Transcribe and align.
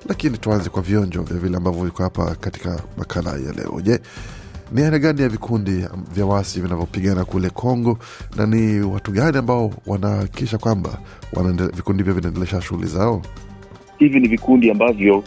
lakini 0.08 0.38
tuanze 0.38 0.70
kwa 0.70 0.82
vionjo 0.82 1.22
vya 1.22 1.36
vile 1.36 1.56
ambavyo 1.56 1.84
viko 1.84 2.02
hapa 2.02 2.34
katika 2.34 2.80
makala 2.96 3.30
ya 3.30 3.52
leo. 3.52 3.80
Je 3.82 4.00
ni 4.72 4.82
aina 4.82 4.98
gani 4.98 5.22
ya 5.22 5.28
vikundi 5.28 5.84
vya 6.12 6.26
wasi 6.26 6.60
vinavyopigana 6.60 7.24
kule 7.24 7.50
Kongo 7.50 7.98
na 8.36 8.46
ni 8.46 8.80
watu 8.80 9.12
gani 9.12 9.38
ambao 9.38 9.70
wanahakikisha 9.86 10.58
kwamba 10.58 10.98
vikundi 11.74 12.02
hivyo 12.02 12.14
vinaendelesha 12.14 12.60
shughuli 12.62 12.86
zao? 12.88 13.22
hivi 13.98 14.20
ni 14.20 14.28
vikundi 14.28 14.70
ambavyo 14.70 15.18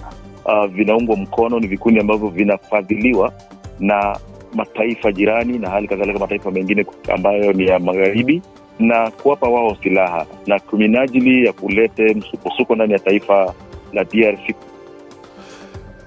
uh, 0.45 0.65
vinaungwa 0.65 1.15
mkono 1.17 1.59
ni 1.59 1.67
vikundi 1.67 1.99
ambavyo 1.99 2.29
vinafadhiliwa 2.29 3.33
na 3.79 4.17
mataifa 4.53 5.11
jirani 5.11 5.59
na 5.59 5.69
hali 5.69 5.87
kadhalika 5.87 6.19
mataifa 6.19 6.51
mengine 6.51 6.85
ambayo 7.13 7.53
ni 7.53 7.67
ya 7.67 7.79
magharibi 7.79 8.41
na 8.79 9.11
kuwapa 9.11 9.47
wao 9.49 9.77
silaha 9.83 10.25
na 10.47 10.59
kwa 10.59 10.79
minajili 10.79 11.45
ya 11.45 11.53
kulete 11.53 12.13
msukosuko 12.13 12.75
ndani 12.75 12.93
ya 12.93 12.99
taifa 12.99 13.53
la 13.93 14.03
drc 14.03 14.55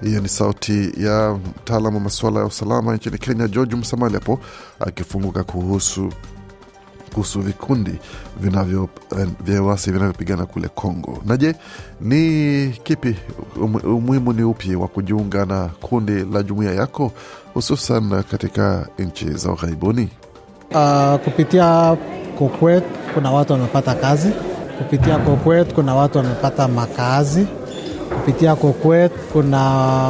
Hiyo 0.01 0.21
ni 0.21 0.29
sauti 0.29 0.91
ya 0.97 1.37
mtaalam 1.59 1.95
wa 1.95 2.01
masuala 2.01 2.39
ya 2.39 2.45
usalama 2.45 2.95
nchini 2.95 3.17
Kenya, 3.17 3.47
George 3.47 3.75
Msamali 3.75 4.13
hapo 4.13 4.39
akifunguka 4.79 5.43
kuhusu 5.43 6.13
kuhusu 7.13 7.41
vikundi 7.41 7.91
vinavyo 8.39 8.89
vya 9.41 9.63
uasi 9.63 9.91
vinavyopigana 9.91 10.45
kule 10.45 10.67
Kongo. 10.67 11.21
Na 11.25 11.37
je, 11.37 11.55
ni 12.01 12.69
kipi 12.83 13.15
umuhimu 13.83 14.33
ni 14.33 14.43
upi 14.43 14.75
wa 14.75 14.87
kujiunga 14.87 15.45
na 15.45 15.69
kundi 15.81 16.11
la 16.33 16.43
jumuiya 16.43 16.73
yako 16.73 17.11
hususan 17.53 18.23
katika 18.23 18.87
nchi 18.99 19.29
za 19.29 19.51
ughaibuni? 19.51 20.09
Uh, 20.71 21.15
kupitia 21.23 21.97
Kokwet 22.39 22.83
kuna 23.13 23.31
watu 23.31 23.53
wamepata 23.53 23.95
kazi. 23.95 24.29
Kupitia 24.77 25.17
Kokwet 25.17 25.73
kuna 25.73 25.95
watu 25.95 26.17
wamepata 26.17 26.67
makazi. 26.67 27.47
Kupitia 28.19 28.55
Kokwet 28.55 29.11
kuna 29.33 29.59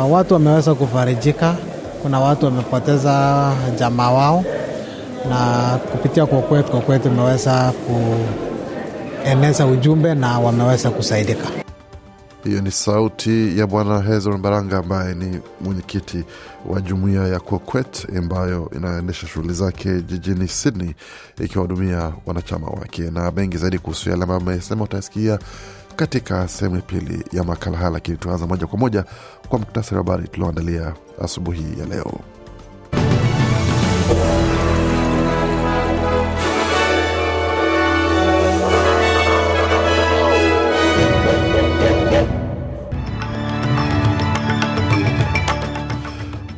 watu 0.03 0.33
wameweza 0.33 0.75
kufarijika. 0.75 1.55
Kuna 2.01 2.19
watu 2.19 2.45
wamepoteza 2.45 3.53
jamaa 3.79 4.11
wao, 4.11 4.43
na 5.29 5.39
kupitia 5.91 6.25
Kokwet, 6.25 6.69
Kokwet 6.71 7.05
imeweza 7.05 7.73
kueneza 9.23 9.65
ujumbe 9.67 10.15
na 10.15 10.39
wameweza 10.39 10.89
kusaidika. 10.89 11.47
Hiyo 12.43 12.61
ni 12.61 12.71
sauti 12.71 13.59
ya 13.59 13.67
Bwana 13.67 14.01
Hezron 14.01 14.41
Baranga 14.41 14.77
ambaye 14.77 15.15
ni 15.15 15.39
mwenyekiti 15.61 16.23
wa 16.69 16.81
jumuiya 16.81 17.27
ya 17.27 17.39
Kokwet 17.39 18.07
ambayo 18.17 18.71
inaendesha 18.75 19.27
shughuli 19.27 19.53
zake 19.53 20.01
jijini 20.01 20.47
Sydney 20.47 20.95
ikiwahudumia 21.43 22.11
wanachama 22.25 22.67
wake. 22.67 23.01
Na 23.01 23.31
mengi 23.31 23.57
zaidi 23.57 23.79
kuhusu 23.79 24.09
yale 24.09 24.21
ambayo 24.23 24.39
amesema 24.41 24.83
utasikia 24.83 25.39
katika 25.97 26.47
sehemu 26.47 26.75
ya 26.75 26.81
pili 26.81 27.23
ya 27.31 27.43
makala 27.43 27.77
haya, 27.77 27.89
lakini 27.89 28.17
tuanza 28.17 28.47
moja 28.47 28.67
kwa 28.67 28.79
moja 28.79 29.05
kwa 29.49 29.59
muktasari 29.59 29.95
wa 29.97 30.03
habari 30.03 30.27
tulioandalia 30.27 30.93
asubuhi 31.21 31.79
ya 31.79 31.85
leo. 31.85 32.19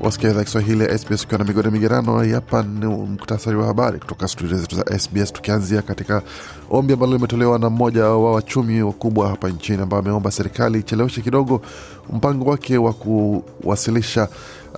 Wasikia 0.10 0.30
idhaa 0.30 0.44
Kiswahili 0.44 0.84
ya 0.84 0.98
SBS 0.98 1.24
ukiwa 1.24 1.40
na 1.40 1.46
migode 1.46 1.70
migerano. 1.70 2.34
Hapa 2.34 2.64
ni 2.64 2.86
muktasari 2.86 3.58
wa 3.58 3.66
habari 3.66 4.00
kutoka 4.00 4.28
studio 4.28 4.58
zetu 4.58 4.76
za 4.76 5.00
SBS, 5.00 5.34
tukianzia 5.34 5.82
katika 5.82 6.22
ombi 6.70 6.94
ambalo 6.94 7.14
limetolewa 7.14 7.60
na 7.60 7.70
mmoja 7.70 8.04
wa 8.06 8.32
wachumi 8.32 8.82
wakubwa 8.82 9.30
hapa 9.30 9.50
nchini 9.50 9.82
ambao 9.82 10.00
ameomba 10.00 10.32
serikali 10.32 10.80
icheleweshe 10.80 11.22
kidogo 11.22 11.62
mpango 12.14 12.50
wake 12.50 12.78
wa 12.78 12.94
kuwasilisha 12.94 14.28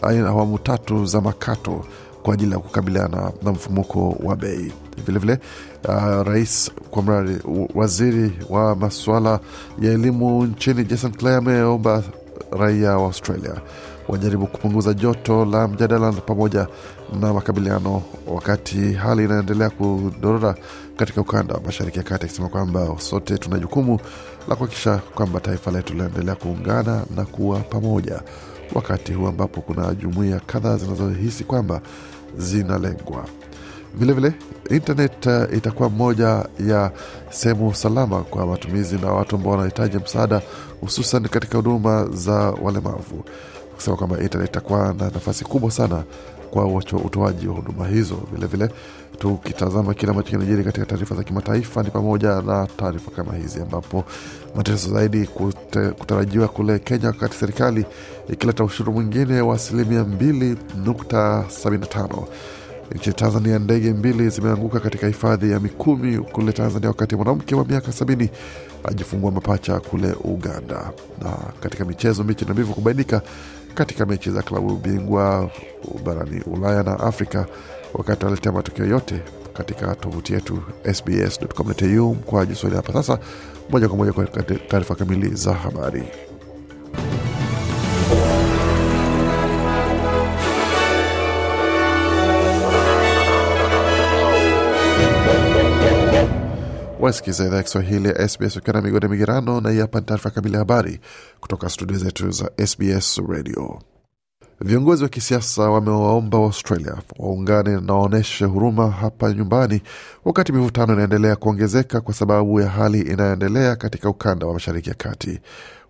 awamu 0.02 0.60
tatu 0.60 1.06
za 1.06 1.22
makato 1.22 1.86
kwa 2.24 2.34
ajili 2.34 2.52
ya 2.52 2.60
kukabiliana 2.60 3.32
na 3.44 3.52
mfumuko 3.52 4.18
wa 4.24 4.36
bei. 4.36 4.72
Vilevile 5.06 5.40
uh, 5.88 6.28
rais 6.28 6.72
kwa 6.90 7.04
mradi 7.04 7.38
waziri 7.76 8.32
wa 8.50 8.76
masuala 8.76 9.40
ya 9.82 9.92
elimu 9.92 10.46
nchini 10.46 10.84
Jason 10.86 11.12
Clay 11.12 11.36
ameomba 11.36 12.04
raia 12.52 12.98
wa 12.98 13.04
Australia 13.06 13.62
wajaribu 14.12 14.48
kupunguza 14.48 14.94
joto 14.94 15.46
la 15.46 15.68
mjadala 15.68 16.12
pamoja 16.12 16.68
na 17.22 17.34
makabiliano 17.34 18.04
wakati 18.28 18.94
hali 18.94 19.24
inaendelea 19.24 19.70
kudorora 19.70 20.56
katika 20.98 21.22
ukanda 21.22 21.54
wa 21.54 21.62
mashariki 21.62 21.98
ya 21.98 22.04
kati, 22.04 22.26
akisema 22.26 22.50
kwamba 22.50 22.96
sote 23.00 23.38
tuna 23.38 23.60
jukumu 23.60 24.00
la 24.50 24.56
kuhakikisha 24.56 24.98
kwamba 24.98 25.40
taifa 25.40 25.72
letu 25.72 25.94
linaendelea 25.94 26.36
kuungana 26.36 27.04
na 27.16 27.26
kuwa 27.26 27.60
pamoja, 27.60 28.22
wakati 28.76 29.14
huu 29.14 29.28
ambapo 29.28 29.62
kuna 29.62 29.94
jumuiya 29.96 30.40
kadhaa 30.40 30.78
zinazohisi 30.78 31.44
kwamba 31.44 31.82
zinalengwa. 32.38 33.26
Vilevile 33.96 34.34
internet 34.70 35.26
uh, 35.26 35.58
itakuwa 35.58 35.90
moja 35.90 36.46
ya 36.68 36.92
sehemu 37.30 37.76
salama 37.76 38.24
kwa 38.24 38.46
matumizi 38.46 38.96
na 38.98 39.12
watu 39.14 39.36
ambao 39.36 39.52
wanahitaji 39.52 39.98
msaada, 39.98 40.42
hususan 40.82 41.28
katika 41.28 41.58
huduma 41.58 42.08
za 42.14 42.34
walemavu, 42.34 43.24
kusema 43.82 43.98
kwamba 43.98 44.18
itakuwa 44.46 44.94
na 44.94 45.06
nafasi 45.06 45.46
kubwa 45.46 45.72
sana 45.72 46.04
kwa 46.52 46.66
utoaji 47.06 47.48
wa 47.48 47.56
huduma 47.56 47.88
hizo. 47.88 48.16
Vilevile 48.34 48.70
tukitazama 49.20 49.94
kile 49.94 50.12
ambacho 50.12 50.30
kinajiri 50.30 50.64
katika 50.64 50.86
taarifa 50.86 51.16
za 51.16 51.24
kimataifa, 51.24 51.84
ni 51.84 51.90
pamoja 51.90 52.42
na 52.42 52.68
taarifa 52.78 53.12
kama 53.12 53.36
hizi, 53.36 53.62
ambapo 53.62 54.04
mateso 54.56 54.90
zaidi 54.94 55.28
kutarajiwa 56.00 56.48
kule 56.48 56.80
Kenya, 56.80 57.08
wakati 57.08 57.36
serikali 57.38 57.86
ikileta 58.30 58.64
ushuru 58.64 58.94
mwingine 58.94 59.42
wa 59.42 59.56
asilimia 59.56 60.02
2.75 60.04 62.24
Nchini 62.96 63.16
Tanzania, 63.16 63.60
ndege 63.60 63.94
mbili 63.94 64.30
zimeanguka 64.30 64.80
katika 64.80 65.08
hifadhi 65.08 65.52
ya 65.52 65.60
Mikumi 65.60 66.18
kule 66.18 66.52
Tanzania, 66.54 66.90
wakati 66.90 67.16
mwanamke 67.16 67.56
wa 67.56 67.66
miaka 67.66 67.92
sabini 67.92 68.30
ajifungua 68.84 69.32
mapacha 69.32 69.80
kule 69.80 70.16
Uganda. 70.24 70.92
Na 71.22 71.30
katika 71.60 71.86
michezo, 71.86 72.24
michi 72.24 72.46
na 72.46 72.54
mbivu 72.54 72.74
kubainika 72.74 73.22
katika 73.76 74.06
mechi 74.06 74.32
za 74.32 74.42
klabu 74.42 74.76
bingwa 74.76 75.52
barani 76.06 76.42
Ulaya 76.42 76.84
na 76.84 77.00
Afrika, 77.00 77.46
wakati 77.94 78.26
waletea 78.26 78.52
matokeo 78.52 78.86
yote 78.86 79.22
katika 79.54 79.96
tovuti 79.96 80.34
yetu 80.34 80.64
sbs.com.au 80.94 82.14
kwa 82.16 82.46
Kiswahili. 82.46 82.76
Hapa 82.76 82.94
sasa, 82.94 83.20
moja 83.70 83.88
kwa 83.88 83.98
moja 83.98 84.14
kwa 84.14 84.26
taarifa 84.70 84.96
kamili 84.96 85.36
za 85.36 85.54
habari. 85.54 86.04
Wasikiza 97.02 97.46
idhaa 97.46 97.58
ya 97.58 97.64
Kiswahili 97.64 98.08
ya 98.08 98.28
SBS 98.30 98.58
ukiwa 98.58 98.74
na 98.74 98.82
migode 98.82 99.08
migerano, 99.08 99.62
na 99.62 99.70
hii 99.70 99.80
hapa 99.80 100.00
ni 100.00 100.06
taarifa 100.06 100.30
kamili 100.30 100.54
ya 100.54 100.60
habari 100.60 101.00
kutoka 101.40 101.70
studio 101.70 101.98
zetu 101.98 102.32
za 102.32 102.52
SBS 102.68 103.22
Radio. 103.30 103.82
Viongozi 104.64 105.04
wa 105.04 105.10
kisiasa 105.10 105.70
wamewaomba 105.70 106.38
Australia 106.38 106.98
waungane 107.20 107.82
na 107.82 107.94
waonyeshe 107.94 108.46
huruma 108.46 108.92
hapa 108.92 109.34
nyumbani, 109.34 109.82
wakati 110.26 110.52
mivutano 110.52 110.94
inaendelea 110.94 111.36
kuongezeka 111.36 112.02
kwa 112.02 112.14
sababu 112.14 112.60
ya 112.62 112.70
hali 112.70 113.00
inayoendelea 113.02 113.76
katika 113.76 114.10
ukanda 114.10 114.48
wa 114.48 114.54
mashariki 114.54 114.90
ya 114.90 114.96
kati. 114.96 115.40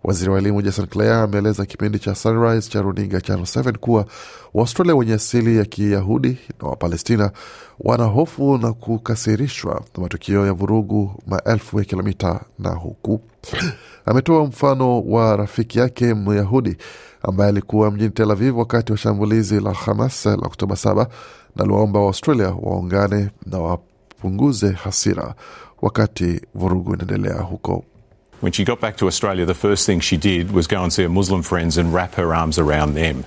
Waziri 0.04 0.30
wa 0.30 0.38
elimu 0.38 0.62
Jason 0.62 0.86
Clare 0.86 1.14
ameeleza 1.14 1.66
kipindi 1.66 1.98
cha 1.98 2.14
Sunrise 2.14 2.70
cha 2.70 2.82
runinga 2.82 3.20
Channel 3.20 3.44
7 3.46 3.76
kuwa 3.78 4.06
Waustralia 4.54 4.94
wenye 4.96 5.14
asili 5.14 5.56
ya 5.58 5.64
Kiyahudi 5.64 6.38
na 6.62 6.68
Wapalestina 6.68 7.30
wana 7.80 8.04
hofu 8.04 8.58
na 8.58 8.72
kukasirishwa 8.72 9.74
na 9.96 10.02
matukio 10.02 10.46
ya 10.46 10.52
vurugu 10.52 11.22
maelfu 11.26 11.78
ya 11.78 11.84
kilomita 11.84 12.40
na 12.58 12.70
huku 12.70 13.20
ametoa 14.06 14.44
mfano 14.44 15.00
wa 15.00 15.36
rafiki 15.36 15.78
yake 15.78 16.14
Myahudi 16.14 16.76
ambaye 17.22 17.48
alikuwa 17.50 17.90
mjini 17.90 18.10
Tel 18.10 18.30
Aviv 18.30 18.58
wakati 18.58 18.92
wa 18.92 18.98
shambulizi 18.98 19.60
la 19.60 19.72
Hamas 19.72 20.26
la 20.26 20.32
Oktoba 20.34 20.74
7 20.74 21.06
na 21.56 21.64
aliwaomba 21.64 22.00
Waaustralia 22.00 22.48
waungane 22.62 23.28
na 23.46 23.58
wapunguze 23.58 24.72
hasira 24.72 25.34
wakati 25.82 26.40
vurugu 26.54 26.94
inaendelea 26.94 27.40
huko. 27.42 27.84
When 28.42 28.52
she 28.52 28.64
got 28.64 28.80
back 28.80 28.96
to 28.96 29.06
Australia, 29.06 29.46
the 29.46 29.54
first 29.54 29.86
thing 29.86 30.00
she 30.00 30.16
did 30.16 30.50
was 30.54 30.68
go 30.68 30.76
and 30.82 30.92
see 30.92 31.02
her 31.02 31.10
Muslim 31.10 31.42
friends 31.42 31.78
and 31.78 31.94
wrap 31.94 32.14
her 32.16 32.34
arms 32.34 32.58
around 32.58 32.94
them. 32.94 33.22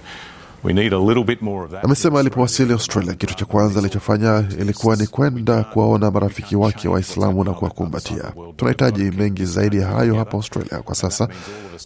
We 0.66 0.74
need 0.74 0.94
a 0.94 0.98
little 1.00 1.24
bit 1.24 1.42
more 1.42 1.66
of 1.66 1.72
that. 1.72 1.84
Amesema 1.86 2.20
alipowasili 2.20 2.74
Australia, 2.74 3.14
kitu 3.14 3.36
cha 3.36 3.46
kwanza 3.46 3.80
alichofanya 3.80 4.44
ilikuwa 4.60 4.96
ni 4.96 5.08
kwenda 5.08 5.64
kuwaona 5.64 6.12
marafiki 6.12 6.56
wake 6.56 6.88
Waislamu 6.88 7.44
na 7.44 7.54
kuwakumbatia. 7.54 8.34
Tunahitaji 8.58 9.04
mengi 9.04 9.46
zaidi 9.46 9.78
ya 9.78 9.88
hayo 9.88 10.16
hapa 10.16 10.32
Australia 10.32 10.80
kwa 10.82 10.96
sasa, 10.96 11.28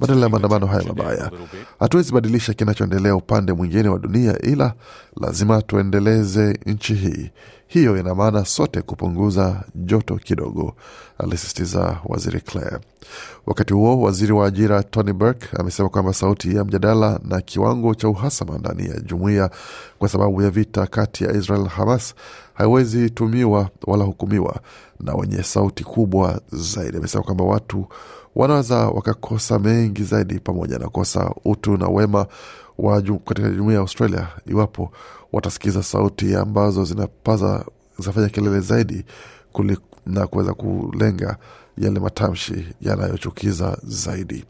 badala 0.01 0.21
ya 0.21 0.29
maandamano 0.29 0.65
haya 0.67 0.83
mabaya. 0.87 1.31
Hatuwezi 1.79 2.11
badilisha 2.13 2.53
kinachoendelea 2.53 3.15
upande 3.15 3.53
mwingine 3.53 3.89
wa 3.89 3.99
dunia, 3.99 4.41
ila 4.41 4.73
lazima 5.21 5.61
tuendeleze 5.61 6.59
nchi 6.65 6.93
hii. 6.93 7.29
Hiyo 7.71 7.97
ina 7.97 8.15
maana 8.15 8.45
sote 8.45 8.81
kupunguza 8.81 9.63
joto 9.75 10.15
kidogo, 10.15 10.73
alisisitiza 11.17 11.97
waziri 12.05 12.41
Clare. 12.41 12.77
Wakati 13.45 13.73
huo 13.73 14.01
waziri 14.01 14.31
wa 14.33 14.47
ajira 14.47 14.83
Tony 14.83 15.13
Burke 15.13 15.47
amesema 15.59 15.89
kwamba 15.89 16.13
sauti 16.13 16.55
ya 16.55 16.63
mjadala 16.65 17.19
na 17.23 17.41
kiwango 17.41 17.95
cha 17.95 18.09
uhasama 18.09 18.57
ndani 18.57 18.85
ya 18.89 18.99
jumuiya 18.99 19.49
kwa 19.99 20.09
sababu 20.09 20.41
ya 20.41 20.49
vita 20.49 20.87
kati 20.87 21.23
ya 21.23 21.33
Israel 21.33 21.63
na 21.63 21.69
Hamas 21.69 22.13
haiwezi 22.53 23.09
tumiwa 23.09 23.69
wala 23.87 24.03
hukumiwa 24.03 24.59
na 24.99 25.13
wenye 25.15 25.43
sauti 25.43 25.83
kubwa 25.83 26.41
zaidi. 26.51 26.97
Amesema 26.97 27.23
kwamba 27.23 27.43
watu 27.43 27.85
wanaweza 28.35 28.75
wakakosa 28.75 29.59
mengi 29.59 30.03
zaidi, 30.03 30.39
pamoja 30.39 30.79
na 30.79 30.87
kosa 30.89 31.31
utu 31.45 31.77
na 31.77 31.87
wema 31.87 32.25
wa 32.79 33.01
katika 33.01 33.49
jumuia 33.49 33.75
ya 33.75 33.81
Australia 33.81 34.27
iwapo 34.45 34.91
watasikiza 35.33 35.83
sauti 35.83 36.35
ambazo 36.35 36.85
zinapaza 36.85 37.65
zinafanya 37.99 38.29
kelele 38.29 38.59
zaidi 38.59 39.05
kuli, 39.51 39.77
na 40.05 40.27
kuweza 40.27 40.53
kulenga 40.53 41.37
yale 41.77 41.99
matamshi 41.99 42.67
yanayochukiza 42.81 43.77
zaidi. 43.83 44.45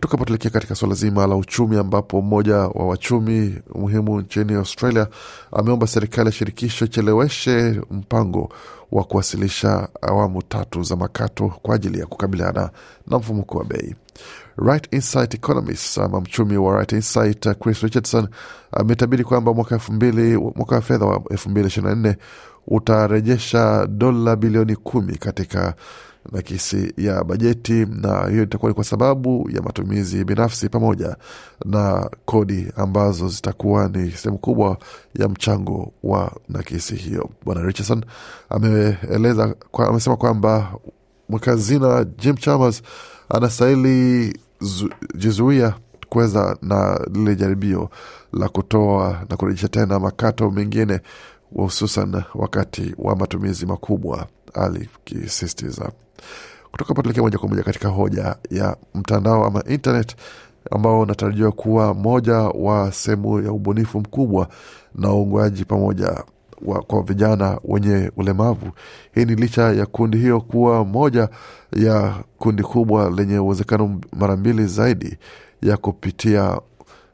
Tukapotelekea 0.00 0.50
katika 0.50 0.74
suala 0.74 0.94
zima 0.94 1.26
la 1.26 1.36
uchumi, 1.36 1.76
ambapo 1.76 2.22
mmoja 2.22 2.56
wa 2.56 2.86
wachumi 2.86 3.58
muhimu 3.74 4.20
nchini 4.20 4.54
Australia 4.54 5.06
ameomba 5.52 5.86
serikali 5.86 6.26
ya 6.26 6.32
shirikisho 6.32 6.84
icheleweshe 6.84 7.80
mpango 7.90 8.52
wa 8.92 9.04
kuwasilisha 9.04 9.88
awamu 10.02 10.42
tatu 10.42 10.82
za 10.82 10.96
makato 10.96 11.48
kwa 11.62 11.74
ajili 11.74 11.98
ya 12.00 12.06
kukabiliana 12.06 12.70
na 13.06 13.18
mfumuko 13.18 13.58
wa 13.58 13.64
bei. 13.64 13.94
Right 14.56 14.88
Insight 14.94 15.34
Economist 15.34 15.98
ama 15.98 16.20
mchumi 16.20 16.56
wa 16.56 16.76
Right 16.76 16.92
Insight 16.92 17.58
Chris 17.58 17.80
Richardson 17.82 18.28
ametabiri 18.72 19.24
kwamba 19.24 19.54
mwaka 19.54 19.74
elfu 19.74 19.92
mbili 19.92 20.36
mwaka 20.36 20.74
wa 20.74 20.80
fedha 20.80 21.06
wa 21.06 21.22
elfu 21.30 21.50
mbili 21.50 21.66
ishirini 21.66 21.90
na 21.94 21.96
nne 22.00 22.16
utarejesha 22.66 23.86
dola 23.86 24.36
bilioni 24.36 24.76
kumi 24.76 25.16
katika 25.16 25.74
nakisi 26.32 26.94
ya 26.96 27.24
bajeti, 27.24 27.86
na 27.90 28.28
hiyo 28.28 28.42
itakuwa 28.42 28.70
ni 28.70 28.74
kwa 28.74 28.84
sababu 28.84 29.50
ya 29.52 29.62
matumizi 29.62 30.24
binafsi 30.24 30.68
pamoja 30.68 31.16
na 31.64 32.10
kodi 32.24 32.72
ambazo 32.76 33.28
zitakuwa 33.28 33.88
ni 33.88 34.10
sehemu 34.10 34.38
kubwa 34.38 34.78
ya 35.18 35.28
mchango 35.28 35.92
wa 36.02 36.32
nakisi 36.48 36.94
hiyo. 36.96 37.30
Bwana 37.44 37.62
Richardson 37.62 38.04
ameeleza 38.48 39.54
kwa, 39.70 39.88
amesema 39.88 40.16
kwamba 40.16 40.72
mweka 41.28 41.50
hazina 41.50 42.04
Jim 42.04 42.36
Chalmers 42.36 42.82
anastahili 43.30 44.38
jizuia 45.14 45.74
kuweza 46.08 46.56
na 46.62 47.00
lile 47.12 47.36
jaribio 47.36 47.90
la 48.32 48.48
kutoa 48.48 49.22
na 49.30 49.36
kurejesha 49.36 49.68
tena 49.68 49.98
makato 49.98 50.50
mengine 50.50 51.00
hususan 51.54 52.22
wakati 52.34 52.94
wa 52.98 53.16
matumizi 53.16 53.66
makubwa, 53.66 54.26
alikisistiza. 54.54 55.90
Kutoka 56.70 56.94
tuelekea 56.94 57.22
moja 57.22 57.38
kwa 57.38 57.48
moja 57.48 57.62
katika 57.62 57.88
hoja 57.88 58.36
ya 58.50 58.76
mtandao 58.94 59.44
ama 59.44 59.64
internet 59.68 60.16
ambao 60.70 61.00
unatarajiwa 61.00 61.52
kuwa 61.52 61.94
moja 61.94 62.34
wa 62.36 62.92
sehemu 62.92 63.40
ya 63.42 63.52
ubunifu 63.52 64.00
mkubwa 64.00 64.48
na 64.94 65.12
uungwaji 65.12 65.64
pamoja 65.64 66.24
wa, 66.62 66.82
kwa 66.82 67.02
vijana 67.02 67.58
wenye 67.64 68.12
ulemavu. 68.16 68.70
Hii 69.14 69.24
ni 69.24 69.34
licha 69.34 69.62
ya 69.62 69.86
kundi 69.86 70.18
hiyo 70.18 70.40
kuwa 70.40 70.84
moja 70.84 71.28
ya 71.76 72.14
kundi 72.38 72.62
kubwa 72.62 73.10
lenye 73.10 73.38
uwezekano 73.38 74.00
mara 74.12 74.36
mbili 74.36 74.66
zaidi 74.66 75.18
ya 75.62 75.76
kupitia 75.76 76.60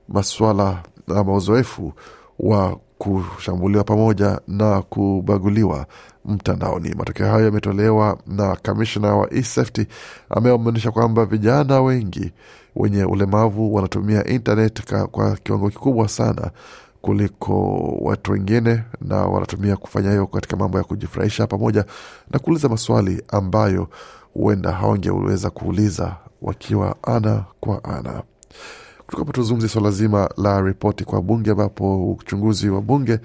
maswala 0.08 0.82
ama 1.16 1.34
uzoefu 1.34 1.92
wa 2.38 2.76
kushambuliwa 2.98 3.84
pamoja 3.84 4.40
na 4.48 4.82
kubaguliwa 4.82 5.86
mtandaoni. 6.24 6.94
Matokeo 6.94 7.26
hayo 7.30 7.44
yametolewa 7.44 8.18
na 8.26 8.56
kamishna 8.56 9.16
wa 9.16 9.32
eSafety 9.34 9.86
ambaye 10.30 10.54
ameonyesha 10.56 10.90
kwamba 10.90 11.24
vijana 11.26 11.80
wengi 11.80 12.32
wenye 12.76 13.04
ulemavu 13.04 13.74
wanatumia 13.74 14.24
internet 14.24 14.94
kwa 15.10 15.36
kiwango 15.36 15.70
kikubwa 15.70 16.08
sana 16.08 16.50
kuliko 17.06 17.78
watu 18.00 18.32
wengine, 18.32 18.82
na 19.00 19.16
wanatumia 19.16 19.76
kufanya 19.76 20.10
hiyo 20.10 20.26
katika 20.26 20.56
mambo 20.56 20.78
ya 20.78 20.84
kujifurahisha 20.84 21.46
pamoja 21.46 21.84
na 22.30 22.38
kuuliza 22.38 22.68
maswali 22.68 23.22
ambayo 23.28 23.88
huenda 24.34 24.72
hawangeweza 24.72 25.50
kuuliza 25.50 26.16
wakiwa 26.42 26.96
ana 27.02 27.44
kwa 27.60 27.84
ana. 27.84 28.22
Kutoka 29.06 29.42
hapo 29.42 29.68
swala 29.68 29.90
zima 29.90 30.30
la 30.36 30.60
ripoti 30.60 31.04
kwa 31.04 31.22
bunge, 31.22 31.50
ambapo 31.50 32.10
uchunguzi 32.12 32.68
wa 32.70 32.80
bunge 32.80 33.18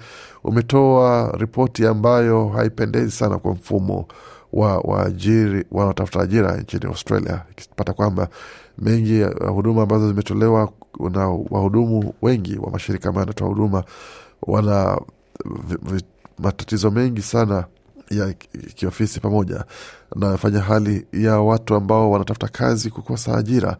umetoa 0.44 1.34
ripoti 1.38 1.86
ambayo 1.86 2.48
haipendezi 2.48 3.10
sana 3.10 3.38
kwa 3.38 3.52
mfumo 3.52 4.06
wa 4.52 4.78
waajiri 4.78 5.64
wanaotafuta 5.70 6.20
ajira 6.20 6.56
nchini 6.56 6.84
Australia, 6.86 7.42
ikipata 7.50 7.92
kwamba 7.92 8.28
mengi 8.78 9.20
ya 9.20 9.28
huduma 9.48 9.82
ambazo 9.82 10.08
zimetolewa 10.08 10.72
na 11.10 11.28
wahudumu 11.50 12.14
wengi 12.22 12.58
wa 12.58 12.70
mashirika 12.70 13.08
ambayo 13.08 13.22
yanatoa 13.22 13.48
huduma 13.48 13.84
wana 14.42 15.00
matatizo 16.38 16.90
mengi 16.90 17.22
sana 17.22 17.64
ya 18.10 18.32
kiofisi 18.74 19.20
pamoja 19.20 19.64
nafanya 20.16 20.60
hali 20.60 21.06
ya 21.12 21.40
watu 21.40 21.74
ambao 21.74 22.10
wanatafuta 22.10 22.48
kazi 22.48 22.90
kukosa 22.90 23.36
ajira. 23.38 23.76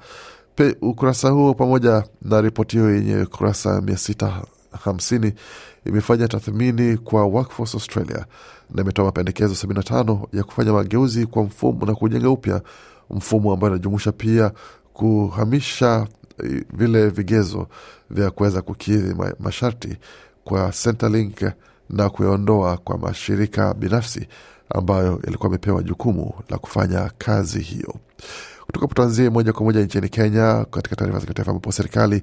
Pe, 0.55 0.77
ukurasa 0.83 1.29
huo 1.31 1.55
pamoja 1.55 2.05
na 2.23 2.41
ripoti 2.41 2.77
hiyo 2.77 2.95
yenye 2.95 3.27
kurasa 3.27 3.81
mia 3.81 3.97
sita 3.97 4.43
hamsini 4.85 5.33
imefanya 5.87 6.29
tathmini 6.29 6.97
kwa 6.97 7.25
Workforce 7.25 7.77
Australia 7.77 8.27
na 8.75 8.83
imetoa 8.83 9.05
mapendekezo 9.05 9.67
75 9.67 10.19
ya 10.33 10.45
kufanya 10.45 10.73
mageuzi 10.73 11.27
kwa 11.27 11.43
mfumo 11.43 11.87
na 11.87 11.95
kujenga 11.95 12.31
upya 12.31 12.63
mfumo 13.11 13.53
ambayo 13.53 13.73
inajumuisha 13.73 14.13
pia 14.13 14.53
kuhamisha 14.93 16.07
vile 16.73 17.09
vigezo 17.09 17.67
vya 18.11 18.31
kuweza 18.31 18.63
kukidhi 18.63 19.15
masharti 19.41 19.97
kwa 20.45 20.71
Centrelink 20.83 21.43
na 21.91 22.11
kuyaondoa 22.11 22.77
kwa 22.77 22.99
mashirika 22.99 23.75
binafsi 23.75 24.27
ambayo 24.75 25.21
yalikuwa 25.25 25.49
amepewa 25.49 25.83
jukumu 25.83 26.33
la 26.49 26.59
kufanya 26.59 27.11
kazi 27.19 27.61
hiyo. 27.61 27.95
Kutoka 28.67 28.95
tuanzie 28.95 29.31
moja 29.31 29.53
kwa 29.53 29.65
moja 29.65 29.81
nchini 29.81 30.09
Kenya, 30.09 30.67
katika 30.71 30.97
taarifa 30.97 31.19
za 31.19 31.27
kitaifa, 31.27 31.51
ambapo 31.51 31.73
serikali 31.73 32.23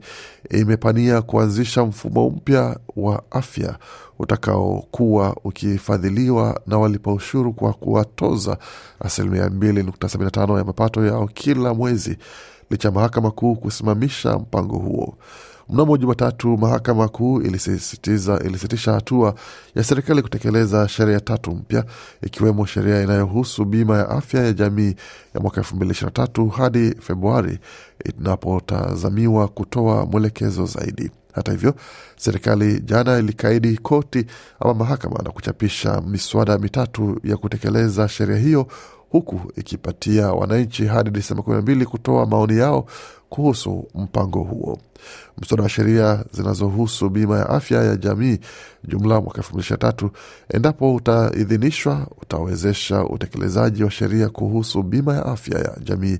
imepania 0.49 1.21
kuanzisha 1.21 1.83
mfumo 1.85 2.29
mpya 2.29 2.79
wa 2.95 3.23
afya 3.31 3.77
utakaokuwa 4.19 5.35
ukifadhiliwa 5.43 6.61
na 6.67 6.77
walipa 6.77 7.13
ushuru 7.13 7.53
kwa 7.53 7.73
kuwatoza 7.73 8.57
asilimia 8.99 9.49
mbili 9.49 9.83
nukta 9.83 10.09
sabini 10.09 10.25
na 10.25 10.31
tano 10.31 10.57
ya 10.57 10.63
mapato 10.63 11.05
yao 11.05 11.27
kila 11.33 11.73
mwezi, 11.73 12.17
licha 12.69 12.87
ya 12.87 12.91
mahakama 12.93 13.31
kuu 13.31 13.55
kusimamisha 13.55 14.37
mpango 14.39 14.77
huo. 14.77 15.17
Mnamo 15.69 15.97
Jumatatu, 15.97 16.57
mahakama 16.57 17.07
kuu 17.07 17.41
ilisitisha 17.41 18.91
hatua 18.93 19.35
ya 19.75 19.83
serikali 19.83 20.21
kutekeleza 20.21 20.87
sheria 20.87 21.19
tatu 21.19 21.51
mpya 21.51 21.83
ikiwemo 22.23 22.65
sheria 22.65 23.01
inayohusu 23.03 23.65
bima 23.65 23.97
ya 23.97 24.09
afya 24.09 24.43
ya 24.45 24.53
jamii 24.53 24.95
ya 25.35 25.41
mwaka 25.41 25.57
elfu 25.61 25.75
mbili 25.75 25.91
ishirini 25.91 26.13
na 26.17 26.25
tatu 26.25 26.47
hadi 26.49 26.95
Februari 27.01 27.59
inapotazamiwa 28.19 29.47
kutoa 29.47 30.05
mwelekezo 30.05 30.65
zaidi. 30.65 31.11
Hata 31.33 31.51
hivyo, 31.51 31.75
serikali 32.17 32.79
jana 32.79 33.17
ilikaidi 33.19 33.77
koti 33.77 34.25
ama 34.59 34.73
mahakama 34.73 35.17
na 35.23 35.31
kuchapisha 35.31 36.01
miswada 36.01 36.57
mitatu 36.57 37.19
ya 37.23 37.37
kutekeleza 37.37 38.07
sheria 38.07 38.37
hiyo 38.37 38.67
huku 39.09 39.41
ikipatia 39.55 40.27
wananchi 40.33 40.85
hadi 40.85 41.09
Disemba 41.11 41.43
12 41.43 41.85
kutoa 41.85 42.25
maoni 42.25 42.57
yao 42.57 42.85
kuhusu 43.29 43.87
mpango 43.95 44.39
huo. 44.43 44.79
Mswada 45.37 45.63
wa 45.63 45.69
sheria 45.69 46.25
zinazohusu 46.31 47.09
bima 47.09 47.37
ya 47.37 47.49
afya 47.49 47.83
ya 47.83 47.95
jamii 47.95 48.37
jumla 48.83 49.21
mwaka 49.21 49.37
elfu 49.37 49.49
mbili 49.49 49.61
ishirini 49.61 49.81
na 49.85 49.91
tatu, 49.91 50.11
endapo 50.49 50.95
utaidhinishwa, 50.95 52.07
utawezesha 52.21 53.03
utekelezaji 53.05 53.83
wa 53.83 53.91
sheria 53.91 54.29
kuhusu 54.29 54.83
bima 54.83 55.13
ya 55.15 55.25
afya 55.25 55.59
ya 55.59 55.77
jamii 55.83 56.17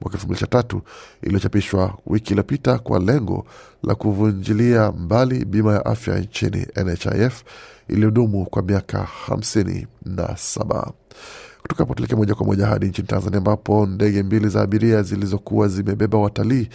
mwaka 0.00 0.14
elfu 0.16 0.26
mbili 0.26 0.36
ishirini 0.36 0.40
na 0.40 0.62
tatu 0.62 0.82
iliyochapishwa 1.22 1.98
wiki 2.06 2.30
iliyopita 2.32 2.78
kwa 2.78 2.98
lengo 2.98 3.46
la 3.82 3.94
kuvunjilia 3.94 4.92
mbali 4.92 5.44
bima 5.44 5.72
ya 5.74 5.84
afya 5.86 6.18
nchini 6.18 6.66
NHIF 6.84 7.42
iliyodumu 7.88 8.46
kwa 8.46 8.62
miaka 8.62 9.02
hamsini 9.02 9.86
na 10.04 10.36
saba. 10.36 10.92
Kutoka 11.62 11.82
hapo 11.82 11.94
tuelekee 11.94 12.16
moja 12.16 12.34
kwa 12.34 12.46
moja 12.46 12.66
hadi 12.66 12.86
nchini 12.86 13.08
Tanzania 13.08 13.38
ambapo 13.38 13.86
ndege 13.86 14.22
mbili 14.22 14.48
za 14.48 14.60
abiria 14.62 15.02
zilizokuwa 15.02 15.68
zimebeba 15.68 16.18
watalii 16.18 16.68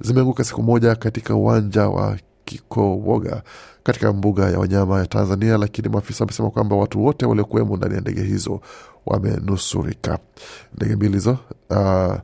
zimeanguka 0.00 0.44
siku 0.44 0.62
moja 0.62 0.94
katika 0.94 1.34
uwanja 1.34 1.88
wa 1.88 2.16
Kikowoga 2.44 3.42
katika 3.82 4.12
mbuga 4.12 4.50
ya 4.50 4.58
wanyama 4.58 4.98
ya 4.98 5.06
Tanzania, 5.06 5.58
lakini 5.58 5.88
maafisa 5.88 6.24
wamesema 6.24 6.50
kwamba 6.50 6.76
watu 6.76 7.04
wote 7.04 7.26
waliokuwemo 7.26 7.76
ndani 7.76 7.94
ya 7.94 8.00
ndege 8.00 8.22
hizo 8.22 8.60
wamenusurika. 9.06 10.18
Ndege 10.76 10.96
mbili 10.96 11.12
hizo 11.12 11.38
uh, 11.70 12.14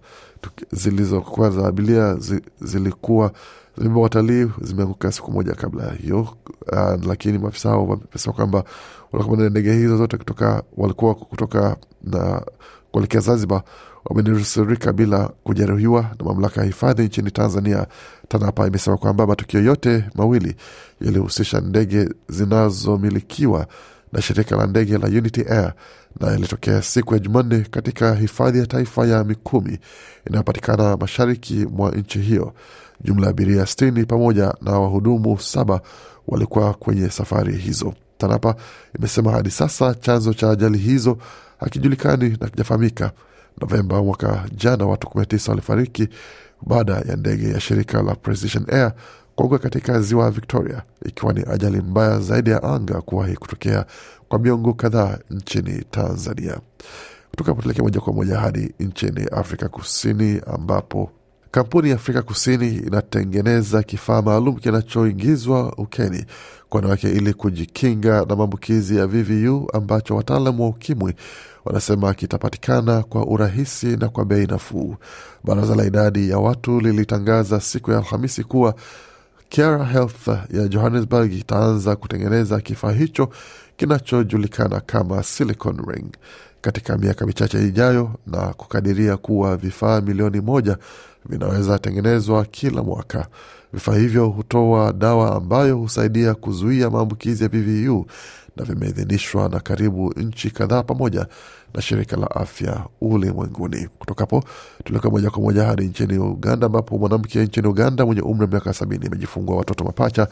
zilizokuwa 0.73 1.51
za 1.51 1.67
abiria 1.67 2.15
zi, 2.15 2.41
zilikuwa 2.61 3.33
zimebeba 3.79 4.01
watalii 4.01 4.47
zimeanguka 4.61 5.13
siku 5.13 5.33
moja 5.33 5.55
kabla 5.55 5.85
ya 5.85 5.93
hiyo 5.93 6.21
uh, 6.73 7.07
lakini 7.07 7.39
maafisa 7.39 7.69
hao 7.69 7.87
wamesema 7.87 8.33
kwamba 8.33 8.65
walikuwa 9.13 9.49
ndege 9.51 9.73
hizo 9.73 9.97
zote 9.97 10.17
kutoka 10.17 10.63
walikuwa 10.77 11.15
kutoka 11.15 11.77
na 12.03 12.43
kuelekea 12.93 13.21
Zanzibar 13.21 13.63
wamenusurika 14.05 14.93
bila 14.93 15.29
kujeruhiwa. 15.45 16.03
Na 16.03 16.25
mamlaka 16.25 16.61
ya 16.61 16.67
hifadhi 16.67 17.03
nchini 17.03 17.31
Tanzania 17.31 17.87
TANAPA 18.29 18.67
imesema 18.67 18.97
kwamba 18.97 19.27
matukio 19.27 19.61
yote 19.63 20.05
mawili 20.15 20.57
yalihusisha 21.01 21.61
ndege 21.61 22.09
zinazomilikiwa 22.29 23.67
na 24.13 24.23
shirika 24.23 24.57
la 24.57 24.67
ndege 24.67 24.99
la 24.99 25.07
Unity 25.09 25.41
Air 25.49 25.73
na 26.21 26.35
ilitokea 26.37 26.83
siku 26.83 27.15
ya 27.15 27.21
Jumanne 27.21 27.61
katika 27.71 28.15
hifadhi 28.15 28.59
ya 28.59 28.67
taifa 28.67 29.07
ya 29.07 29.25
Mikumi 29.25 29.79
inayopatikana 30.27 30.97
mashariki 30.97 31.55
mwa 31.55 31.91
nchi 31.91 32.19
hiyo. 32.19 32.53
Jumla 33.05 33.25
ya 33.27 33.31
abiria 33.31 33.67
sitini 33.67 34.05
pamoja 34.05 34.55
na 34.63 34.73
wahudumu 34.79 35.41
saba 35.41 35.81
walikuwa 36.29 36.75
kwenye 36.75 37.11
safari 37.11 37.57
hizo. 37.57 37.95
TANAPA 38.19 38.55
imesema 38.99 39.31
hadi 39.33 39.51
sasa 39.51 39.95
chanzo 39.95 40.35
cha 40.35 40.51
ajali 40.51 40.79
hizo 40.79 41.19
hakijulikani 41.61 42.37
na 42.41 42.49
kijafahamika. 42.49 43.13
Novemba 43.61 44.03
mwaka 44.03 44.45
jana 44.57 44.87
watu 44.87 45.07
19 45.09 45.51
walifariki 45.51 46.09
baada 46.67 46.93
ya 46.93 47.17
ndege 47.17 47.49
ya 47.51 47.61
shirika 47.61 48.03
la 48.03 48.15
Precision 48.15 48.65
Air 48.73 48.93
kuanguka 49.39 49.59
katika 49.63 50.01
ziwa 50.01 50.31
Victoria, 50.31 50.83
ikiwa 51.07 51.33
ni 51.33 51.45
ajali 51.51 51.81
mbaya 51.81 52.21
zaidi 52.21 52.51
ya 52.51 52.63
anga 52.63 53.01
kuwahi 53.01 53.37
kutokea 53.37 53.87
kwa 54.29 54.39
miongo 54.39 54.73
kadhaa 54.75 55.19
nchini 55.31 55.85
Tanzania. 55.91 56.61
Kutoka 57.31 57.55
moja 57.83 58.01
kwa 58.01 58.13
moja 58.13 58.39
hadi 58.39 58.75
nchini 58.81 59.25
Afrika 59.33 59.69
Kusini 59.69 60.41
ambapo 60.47 61.11
kampuni 61.51 61.89
ya 61.89 61.95
Afrika 61.95 62.23
Kusini 62.23 62.69
inatengeneza 62.77 63.83
kifaa 63.83 64.23
maalum 64.23 64.57
kinachoingizwa 64.57 65.73
ukeni 65.77 66.25
kwa 66.69 66.81
wanawake 66.81 67.11
ili 67.11 67.35
kujikinga 67.35 68.25
na 68.25 68.37
maambukizi 68.37 68.97
ya 68.97 69.07
VVU 69.07 69.69
ambacho 69.73 70.17
wataalamu 70.17 70.63
wa 70.63 70.69
ukimwi 70.69 71.15
wanasema 71.65 72.15
kitapatikana 72.15 73.03
kwa 73.03 73.27
urahisi 73.27 73.87
na 73.97 74.09
kwa 74.09 74.25
bei 74.25 74.47
nafuu. 74.47 74.97
Baraza 75.45 75.75
la 75.75 75.85
idadi 75.85 76.31
ya 76.31 76.39
watu 76.39 76.81
lilitangaza 76.81 77.61
siku 77.61 77.91
ya 77.91 77.99
Alhamisi 77.99 78.45
kuwa 78.45 78.75
Kiara 79.49 79.85
Health 79.85 80.29
ya 80.51 80.69
Johannesburg 80.69 81.33
itaanza 81.33 81.97
kutengeneza 81.97 82.61
kifaa 82.61 82.93
hicho 82.93 83.29
kinachojulikana 83.77 84.81
kama 84.81 85.23
silicon 85.23 85.85
ring 85.89 86.07
katika 86.61 86.99
miaka 86.99 87.27
michache 87.27 87.65
ijayo 87.69 88.11
na 88.27 88.39
kukadiria 88.53 89.17
kuwa 89.17 89.57
vifaa 89.57 90.01
milioni 90.01 90.41
moja 90.41 90.79
vinaweza 91.29 91.79
tengenezwa 91.79 92.45
kila 92.45 92.83
mwaka. 92.83 93.27
Vifaa 93.73 93.95
hivyo 93.97 94.27
hutoa 94.29 94.93
dawa 94.93 95.37
ambayo 95.37 95.77
husaidia 95.77 96.35
kuzuia 96.35 96.91
maambukizi 96.91 97.43
ya 97.43 97.49
VVU 97.49 98.07
na 98.57 98.65
vimeidhinishwa 98.65 99.49
na 99.49 99.61
karibu 99.61 100.13
nchi 100.17 100.51
kadhaa 100.51 100.83
pamoja 100.83 101.27
na 101.75 101.83
shirika 101.83 102.17
la 102.17 102.31
afya 102.31 102.85
ulimwenguni. 103.01 103.89
Kutoka 103.99 104.21
hapo 104.23 104.45
tulioka 104.85 105.11
moja 105.11 105.31
kwa 105.31 105.43
moja 105.43 105.65
hadi 105.65 105.85
nchini 105.85 106.19
Uganda, 106.19 106.67
ambapo 106.67 106.99
mwanamke 106.99 107.45
nchini 107.45 107.67
Uganda 107.69 108.07
mwenye 108.07 108.21
umri 108.23 108.45
wa 108.45 108.51
miaka 108.51 108.73
sabini 108.73 109.07
amejifungua 109.07 109.57
watoto 109.57 109.85
mapacha. 109.85 110.29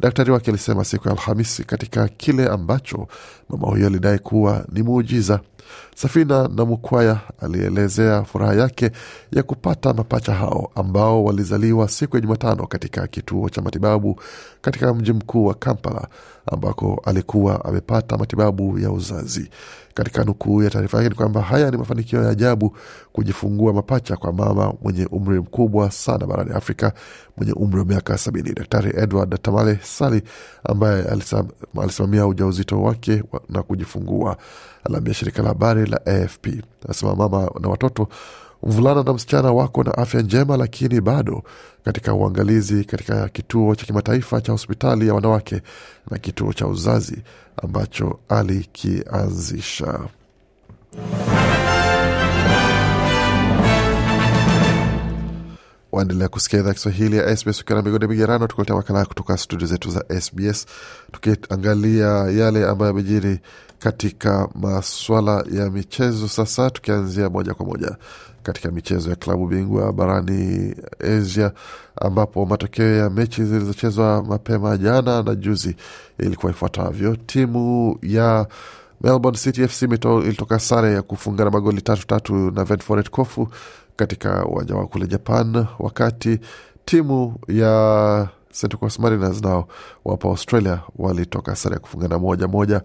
Daktari 0.00 0.30
wake 0.32 0.50
alisema 0.50 0.84
siku 0.84 1.08
ya 1.08 1.14
Alhamisi 1.14 1.64
katika 1.64 2.08
kile 2.08 2.46
ambacho 2.48 3.08
mama 3.48 3.66
huyo 3.68 3.86
alidai 3.86 4.18
kuwa 4.18 4.64
ni 4.72 4.82
muujiza. 4.82 5.40
Safina 5.96 6.48
na 6.48 6.64
Mukwaya 6.64 7.20
alielezea 7.40 8.22
furaha 8.24 8.54
yake 8.54 8.90
ya 9.32 9.42
kupata 9.42 9.92
mapacha 9.94 10.32
hao 10.34 10.70
ambao 10.74 11.24
walizaliwa 11.24 11.88
siku 11.88 12.16
ya 12.16 12.20
Jumatano 12.22 12.66
katika 12.66 13.06
kituo 13.06 13.48
cha 13.48 13.62
matibabu 13.62 14.20
katika 14.60 14.94
mji 14.94 15.12
mkuu 15.12 15.46
wa 15.46 15.54
Kampala 15.54 16.08
ambako 16.50 17.02
alikuwa 17.04 17.64
amepata 17.64 18.16
matibabu 18.18 18.78
ya 18.78 18.90
uzazi. 18.92 19.50
Katika 19.94 20.24
nukuu 20.24 20.62
ya 20.62 20.70
taarifa 20.70 20.96
yake 20.98 21.08
ni 21.08 21.14
kwamba 21.14 21.42
haya 21.42 21.70
ni 21.70 21.76
mafanikio 21.76 22.22
ya 22.22 22.30
ajabu 22.30 22.76
kujifungua 23.12 23.72
mapacha 23.72 24.16
kwa 24.16 24.32
mama 24.32 24.74
mwenye 24.82 25.06
umri 25.06 25.40
mkubwa 25.40 25.90
sana 25.90 26.26
barani 26.26 26.50
Afrika 26.50 26.92
mwenye 27.36 27.52
umri 27.52 27.78
wa 27.78 27.84
miaka 27.84 28.18
sabini. 28.18 28.52
Daktari 28.52 28.92
Edward 29.02 29.42
Tamale 29.42 29.78
Sali 29.82 30.22
ambaye 30.64 31.04
alisimamia 31.82 32.26
ujauzito 32.26 32.82
wake 32.82 33.22
na 33.48 33.62
kujifungua 33.62 34.36
aliambia 34.84 35.14
shirika 35.14 35.42
la 35.42 35.48
habari 35.48 35.86
la 35.86 36.06
AFP 36.06 36.46
anasema 36.84 37.14
mama 37.14 37.50
na 37.60 37.68
watoto 37.68 38.08
mvulana 38.62 39.02
na 39.02 39.12
msichana 39.12 39.52
wako 39.52 39.84
na 39.84 39.98
afya 39.98 40.22
njema, 40.22 40.56
lakini 40.56 41.00
bado 41.00 41.42
katika 41.84 42.14
uangalizi 42.14 42.84
katika 42.84 43.28
kituo 43.28 43.74
cha 43.74 43.86
kimataifa 43.86 44.40
cha 44.40 44.52
hospitali 44.52 45.08
ya 45.08 45.14
wanawake 45.14 45.62
na 46.10 46.18
kituo 46.18 46.52
cha 46.52 46.66
uzazi 46.66 47.22
ambacho 47.62 48.18
alikianzisha. 48.28 50.00
Waendelea 55.92 56.28
kusikia 56.28 56.58
idhaa 56.60 56.72
Kiswahili 56.74 57.16
ya 57.16 57.36
SBS 57.36 57.60
ukiwa 57.60 57.78
na 57.78 57.84
migode 57.84 58.06
migerano, 58.06 58.46
tukuletea 58.46 58.76
makala 58.76 59.04
kutoka 59.04 59.36
studio 59.36 59.66
zetu 59.66 59.90
za 59.90 60.04
SBS 60.20 60.66
tukiangalia 61.12 62.06
yale 62.08 62.68
ambayo 62.68 62.88
yamejiri 62.90 63.40
katika 63.78 64.48
maswala 64.54 65.44
ya 65.52 65.70
michezo. 65.70 66.28
Sasa 66.28 66.70
tukianzia 66.70 67.30
moja 67.30 67.54
kwa 67.54 67.66
moja 67.66 67.96
katika 68.42 68.70
michezo 68.70 69.10
ya 69.10 69.16
klabu 69.16 69.46
bingwa 69.46 69.92
barani 69.92 70.74
Asia, 71.18 71.52
ambapo 72.00 72.46
matokeo 72.46 72.96
ya 72.96 73.10
mechi 73.10 73.44
zilizochezwa 73.44 74.22
mapema 74.24 74.76
jana 74.76 75.22
na 75.22 75.34
juzi 75.34 75.76
ilikuwa 76.18 76.52
ifuatavyo. 76.52 77.16
Timu 77.16 77.98
ya 78.02 78.46
Melbourne 79.00 79.38
City 79.38 79.68
FC 79.68 79.82
ilitoka 79.82 80.58
sare 80.58 80.92
ya 80.92 81.02
kufungana 81.02 81.50
magoli 81.50 81.82
tatu 81.82 82.06
tatu 82.06 82.34
na 82.50 82.64
Ventforet 82.64 83.10
Kofu 83.10 83.48
katika 83.96 84.46
uwanja 84.46 84.74
wa 84.74 84.86
kule 84.86 85.06
Japan, 85.06 85.66
wakati 85.78 86.38
timu 86.84 87.34
ya 87.48 88.28
Central 88.60 88.80
Coast 88.80 88.98
Mariners 88.98 89.42
nao 89.42 89.68
wapo 90.04 90.28
Australia 90.28 90.80
walitoka 90.96 91.56
sare 91.56 91.74
ya 91.74 91.80
kufungana 91.80 92.18
moja 92.18 92.48
moja 92.48 92.82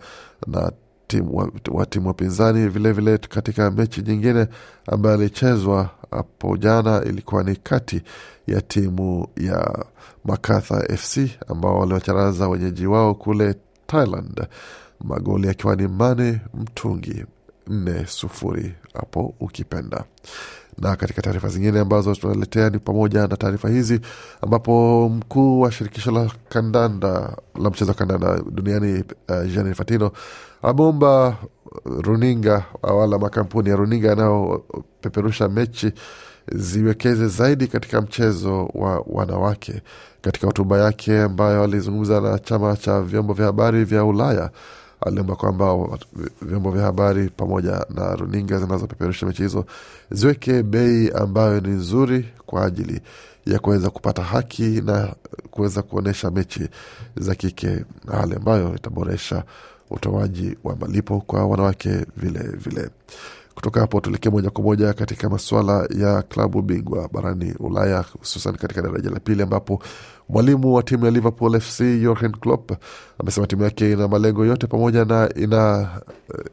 na 0.47 0.71
timu 1.07 1.37
wa, 1.37 1.51
wa 1.71 1.85
timu 1.85 2.07
wapinzani. 2.07 2.67
Vilevile 2.67 3.17
katika 3.17 3.71
mechi 3.71 4.01
nyingine 4.01 4.47
ambayo 4.87 5.15
ilichezwa 5.17 5.89
hapo 6.11 6.57
jana 6.57 7.03
ilikuwa 7.03 7.43
ni 7.43 7.55
kati 7.55 8.01
ya 8.47 8.61
timu 8.61 9.27
ya 9.37 9.85
Macarthur 10.25 10.97
FC 10.97 11.19
ambao 11.47 11.79
waliwacharaza 11.79 12.47
wenyeji 12.49 12.87
wao 12.87 13.13
kule 13.15 13.55
Thailand, 13.87 14.47
magoli 15.03 15.49
akiwa 15.49 15.75
ni 15.75 15.87
mane 15.87 16.41
mtungi. 16.53 17.25
Nne 17.67 18.05
sufuri 18.07 18.73
hapo 18.93 19.33
ukipenda 19.39 20.03
na 20.77 20.95
katika 20.95 21.21
taarifa 21.21 21.47
zingine 21.47 21.79
ambazo 21.79 22.15
tunaletea 22.15 22.69
ni 22.69 22.79
pamoja 22.79 23.27
na 23.27 23.37
taarifa 23.37 23.69
hizi 23.69 23.99
ambapo 24.41 25.09
mkuu 25.09 25.61
wa 25.61 25.71
shirikisho 25.71 26.11
la 26.11 26.31
kandanda 26.49 27.37
la 27.61 27.69
mchezo 27.69 27.91
wa 27.91 27.97
kandanda 27.97 28.39
duniani 28.51 29.03
uh, 29.29 29.43
Gianni 29.45 30.09
ameomba 30.61 31.37
runinga 31.85 32.65
wala 32.83 33.19
makampuni 33.19 33.69
ya 33.69 33.75
runinga 33.75 34.07
yanayopeperusha 34.09 35.49
mechi 35.49 35.91
ziwekeze 36.51 37.27
zaidi 37.27 37.67
katika 37.67 38.01
mchezo 38.01 38.65
wa 38.73 39.03
wanawake. 39.07 39.81
Katika 40.21 40.47
hotuba 40.47 40.77
yake 40.77 41.21
ambayo 41.21 41.63
alizungumza 41.63 42.21
na 42.21 42.39
chama 42.39 42.75
cha 42.77 43.01
vyombo 43.01 43.33
vya 43.33 43.45
habari 43.45 43.83
vya 43.83 44.05
Ulaya, 44.05 44.49
aliomba 45.01 45.35
kwamba 45.35 45.87
vyombo 46.41 46.71
vya 46.71 46.83
habari 46.83 47.29
pamoja 47.29 47.85
na 47.89 48.15
runinga 48.15 48.59
zinazopeperusha 48.59 49.25
mechi 49.25 49.41
hizo 49.43 49.65
ziweke 50.11 50.63
bei 50.63 51.11
ambayo 51.11 51.59
ni 51.59 51.69
nzuri 51.69 52.25
kwa 52.45 52.65
ajili 52.65 53.01
ya 53.45 53.59
kuweza 53.59 53.89
kupata 53.89 54.23
haki 54.23 54.81
na 54.85 55.15
kuweza 55.51 55.81
kuonyesha 55.81 56.31
mechi 56.31 56.69
za 57.17 57.35
kike, 57.35 57.85
na 58.05 58.15
hali 58.15 58.35
ambayo 58.35 58.75
itaboresha 58.75 59.43
utoaji 59.89 60.57
wa 60.63 60.75
malipo 60.75 61.21
kwa 61.21 61.45
wanawake 61.47 62.05
vile 62.17 62.39
vile. 62.39 62.89
Kutoka 63.55 63.79
hapo 63.81 64.01
tuelekee 64.01 64.29
moja 64.29 64.49
kwa 64.49 64.63
moja 64.63 64.93
katika 64.93 65.29
masuala 65.29 65.87
ya 65.97 66.21
klabu 66.21 66.61
bingwa 66.61 67.09
barani 67.13 67.53
Ulaya, 67.59 68.05
hususan 68.19 68.55
katika 68.55 68.81
daraja 68.81 69.09
la 69.09 69.19
pili, 69.19 69.43
ambapo 69.43 69.83
mwalimu 70.29 70.73
wa 70.73 70.83
timu 70.83 71.05
ya 71.05 71.11
Liverpool 71.11 71.59
FC 71.61 71.79
Jurgen 72.01 72.31
Klopp 72.31 72.71
amesema 73.19 73.47
timu 73.47 73.63
yake 73.63 73.91
ina 73.91 74.07
malengo 74.07 74.45
yote 74.45 74.67
pamoja 74.67 75.05
na 75.05 75.29
ina 75.35 75.89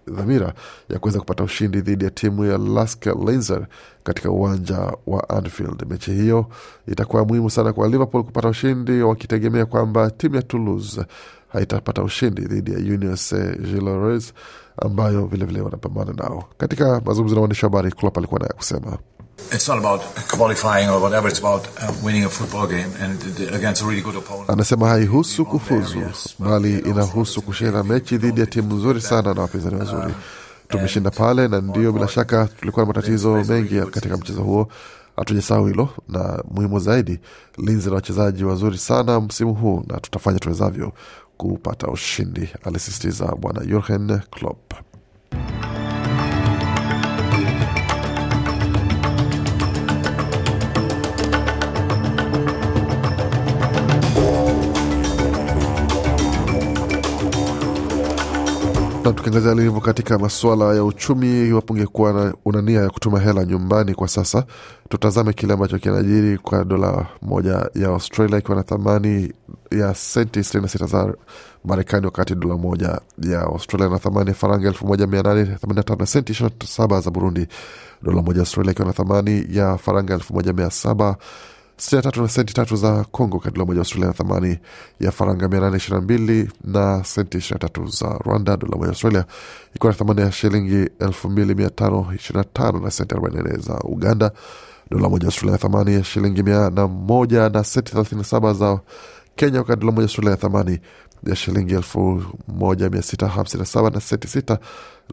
uh, 0.08 0.14
dhamira 0.14 0.54
ya 0.88 0.98
kuweza 0.98 1.18
kupata 1.20 1.44
ushindi 1.44 1.80
dhidi 1.80 2.04
ya 2.04 2.10
timu 2.10 2.44
ya 2.44 2.58
Lask 2.58 3.06
Linzer 3.06 3.66
katika 4.04 4.30
uwanja 4.30 4.92
wa 5.06 5.28
Anfield. 5.28 5.86
Mechi 5.90 6.12
hiyo 6.12 6.46
itakuwa 6.88 7.24
muhimu 7.24 7.50
sana 7.50 7.72
kwa 7.72 7.88
Liverpool 7.88 8.24
kupata 8.24 8.48
ushindi, 8.48 9.02
wakitegemea 9.02 9.66
kwamba 9.66 10.10
timu 10.10 10.34
ya 10.36 10.42
Toulouse 10.42 11.04
haitapata 11.48 12.02
ushindi 12.02 12.42
dhidi 12.42 12.72
ya 12.72 12.78
Union 12.78 13.16
Saint-Gilloise 13.16 14.32
ambayo 14.76 15.26
vilevile 15.26 15.60
wanapambana 15.60 16.12
nao. 16.12 16.44
Katika 16.58 17.00
mazungumzo 17.04 17.34
na 17.34 17.40
waandishi 17.40 17.64
wa 17.66 17.70
habari, 17.70 17.92
Klopp 17.92 18.18
alikuwa 18.18 18.40
naye 18.40 18.52
kusema 18.56 18.98
It's 19.52 19.68
not 19.68 19.78
about 19.78 20.00
qualifying 20.38 20.88
or 20.88 21.02
whatever. 21.02 21.28
It's 21.28 21.38
about 21.44 21.66
uh, 21.66 22.04
winning 22.06 22.24
a 22.24 22.28
football 22.28 22.66
game 22.68 22.88
and 23.02 23.20
against 23.54 23.82
a 23.82 23.86
really 23.86 24.02
good 24.02 24.16
opponent. 24.16 24.50
Anasema 24.50 24.88
haihusu 24.88 25.44
kufuzu, 25.46 26.00
bali 26.38 26.78
inahusu 26.78 27.42
kushinda 27.42 27.82
mechi 27.84 28.18
dhidi 28.18 28.40
ya 28.40 28.46
timu 28.46 28.74
nzuri 28.74 29.00
sana 29.00 29.34
na 29.34 29.40
wapinzani 29.42 29.76
wazuri. 29.76 30.14
Tumeshinda 30.68 31.10
pale, 31.10 31.48
na 31.48 31.60
ndio 31.60 31.92
bila 31.92 32.08
shaka 32.08 32.48
tulikuwa 32.60 32.86
na 32.86 32.92
matatizo 32.92 33.34
mengi 33.44 33.80
katika 33.80 34.16
mchezo 34.16 34.42
huo, 34.42 34.68
hatujasahau 35.16 35.66
hilo, 35.66 35.88
na 36.08 36.42
muhimu 36.50 36.78
zaidi, 36.78 37.20
Linzi 37.58 37.88
na 37.88 37.94
wachezaji 37.94 38.44
wazuri 38.44 38.78
sana 38.78 39.20
msimu 39.20 39.54
huu, 39.54 39.84
na 39.88 40.00
tutafanya 40.00 40.38
tuwezavyo 40.38 40.92
kupata 41.42 41.86
ushindi, 41.88 42.48
alisisitiza 42.64 43.26
Bwana 43.36 43.64
Jurgen 43.64 44.20
Klopp. 44.30 44.74
Na 59.04 59.12
tukiangazia 59.12 59.54
lilivyo 59.54 59.80
katika 59.80 60.18
masuala 60.18 60.74
ya 60.74 60.84
uchumi, 60.84 61.48
iwapo 61.48 61.72
ungekuwa 61.74 62.34
una 62.44 62.62
nia 62.62 62.80
ya 62.80 62.90
kutuma 62.90 63.20
hela 63.20 63.44
nyumbani 63.44 63.94
kwa 63.94 64.08
sasa, 64.08 64.44
tutazame 64.88 65.32
kile 65.32 65.52
ambacho 65.54 65.78
kinajiri 65.78 66.38
kwa 66.38 66.64
dola 66.64 67.06
moja 67.22 67.70
ya 67.74 67.88
Australia 67.88 68.38
ikiwa 68.38 68.56
na 68.56 68.62
thamani 68.62 69.32
ya 69.70 69.94
senti 69.94 70.40
26 70.40 70.86
za 70.86 71.14
Marekani, 71.64 72.06
wakati 72.06 72.34
dola 72.34 72.56
moja 72.56 73.00
ya 73.22 73.40
Australia 73.42 73.88
na 73.88 73.98
thamani 73.98 74.28
ya 74.28 74.34
faranga 74.34 74.70
1885 74.70 75.98
na 75.98 76.06
senti 76.06 76.32
27 76.32 77.00
za 77.00 77.10
Burundi. 77.10 77.46
Dola 78.02 78.22
moja 78.22 78.36
ya 78.38 78.40
Australia 78.40 78.72
ikiwa 78.72 78.86
na 78.88 78.92
thamani 78.94 79.46
ya 79.50 79.78
faranga 79.78 80.16
1700 80.16 81.14
sitini 81.76 81.96
na 81.98 82.02
tatu 82.02 82.22
na 82.22 82.28
senti 82.28 82.54
tatu 82.54 82.76
za 82.76 83.04
Congo, 83.04 83.36
wakati 83.36 83.54
dola 83.54 83.66
moja 83.66 83.76
ya 83.78 83.80
Australia 83.80 84.06
na 84.08 84.12
thamani 84.14 84.58
ya 85.00 85.12
faranga 85.12 85.48
mia 85.48 85.60
nane 85.60 85.76
ishirini 85.76 86.00
na 86.00 86.04
mbili 86.04 86.50
na 86.64 87.04
senti 87.04 87.38
ishirini 87.38 87.62
na 87.62 87.68
tatu 87.68 87.86
za 87.86 88.18
Rwanda. 88.24 88.56
Dola 88.56 88.72
moja 88.76 88.84
ya 88.86 88.88
Australia 88.92 89.24
ikiwa 89.74 89.92
na 89.92 89.98
thamani 89.98 90.20
ya 90.20 90.32
shilingi 90.32 90.88
elfu 90.98 91.30
mbili 91.30 91.54
mia 91.54 91.70
tano 91.70 92.12
ishirini 92.16 92.44
na 92.44 92.50
tano 92.62 92.80
na 92.80 92.90
senti 92.90 93.14
arobaini 93.14 93.36
na 93.42 93.42
nne 93.50 93.58
za 93.58 93.78
Uganda. 93.78 94.30
Dola 94.90 95.08
moja 95.08 95.22
ya 95.24 95.28
Australia 95.28 95.52
na 95.52 95.58
thamani 95.58 95.94
ya 95.94 96.04
shilingi 96.04 96.42
mia 96.42 96.70
na 96.70 96.86
moja 96.86 97.48
na 97.48 97.64
senti 97.64 97.92
thelathini 97.92 98.18
na 98.20 98.24
saba 98.26 98.52
za 98.54 98.80
Kenya, 99.36 99.58
wakati 99.58 99.80
dola 99.80 99.92
moja 99.92 100.02
ya 100.02 100.06
Australia 100.08 100.30
na 100.30 100.36
thamani 100.36 100.78
ya 101.26 101.36
shilingi 101.36 101.74
elfu 101.74 102.22
moja 102.48 102.90
mia 102.90 103.02
sita 103.02 103.28
hamsini 103.28 103.60
na 103.60 103.66
saba 103.66 103.90
na 103.90 104.00
senti 104.00 104.28
sita 104.28 104.58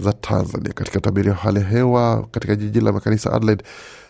za 0.02 0.14
Tanzania. 0.14 0.74
Katika 0.74 0.98
utabiri 1.00 1.30
wa 1.30 1.36
hali 1.36 1.60
ya 1.60 1.66
hewa 1.66 2.28
katika 2.32 2.56
jiji 2.56 2.82
la 2.82 2.92
makanisa 2.92 3.34
Adelaide 3.34 3.64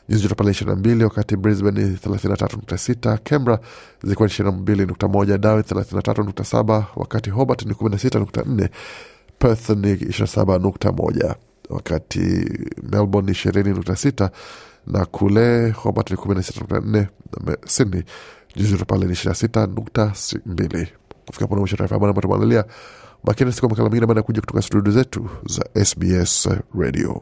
nyuzi 0.09 0.23
joto 0.23 0.35
pale 0.35 0.51
ishirini 0.51 0.75
na 0.75 0.79
mbili 0.79 1.03
wakati 1.03 1.37
Brisbane 1.37 1.83
ni 1.83 1.97
thelathini 1.97 2.31
na 2.31 2.37
tatu 2.37 2.55
nukta 2.55 2.77
sita 2.77 3.17
Canberra 3.17 3.59
zilikuwa 4.03 4.27
ni 4.27 4.31
ishirini 4.31 4.55
na 4.55 4.61
mbili 4.61 4.85
nukta 4.85 5.07
moja 5.07 5.37
Darwin 5.37 5.63
thelathini 5.63 5.95
na 5.95 6.01
tatu 6.01 6.23
nukta 6.23 6.43
saba 6.43 6.87
wakati 6.95 7.29
Hobart 7.29 7.65
ni 7.65 7.73
kumi 7.73 7.89
na 7.89 7.97
sita 7.97 8.19
nukta 8.19 8.43
nne 8.45 8.69
Perth 9.39 9.69
ni 9.69 9.91
ishirini 9.91 10.19
na 10.19 10.27
saba 10.27 10.59
nukta 10.59 10.91
moja 10.91 11.35
wakati 11.69 12.19
Melbourne 12.91 13.25
ni 13.25 13.31
ishirini 13.31 13.69
nukta 13.69 13.95
sita 13.95 14.31
na 14.87 15.05
kule 15.05 15.69
Hobart 15.69 16.11
ni 16.11 16.17
kumi 16.17 16.35
na 16.35 16.43
sita 16.43 16.59
nukta 16.59 16.79
nne 16.79 17.07
Sydney 17.65 18.03
nyuzi 18.55 18.71
joto 18.71 18.85
pale 18.85 19.05
ni 19.05 19.11
ishirini 19.11 19.29
na 19.31 19.35
sita 19.35 19.67
nukta 19.67 20.13
mbili 20.45 20.87
Kufika 21.29 21.45
hapo 21.45 21.55
mwisho 21.55 21.77
taarifa 21.77 21.95
habari 21.95 22.09
ambayo 22.09 22.21
tumeandalia. 22.21 22.65
Bakia 23.23 23.45
nasi 23.45 23.59
kwa 23.59 23.69
makala 23.69 23.89
mengine 23.89 24.05
baada 24.07 24.19
ya 24.19 24.23
kuja 24.23 24.41
kutoka 24.41 24.61
studio 24.61 24.91
zetu 24.93 25.29
za 25.45 25.85
SBS 25.85 26.49
Radio. 26.79 27.21